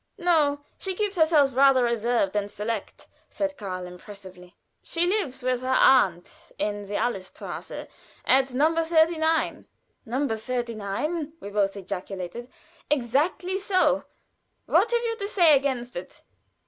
[0.17, 4.55] "No, she keeps herself rather reserved and select," said Karl, impressively.
[4.81, 7.87] "She lives with her aunt in the Alléestrasse,
[8.25, 9.67] at number 39."
[10.07, 12.49] "Number 39!" we both ejaculated.
[12.89, 14.05] "Exactly so!
[14.65, 16.23] What have you to say against it?"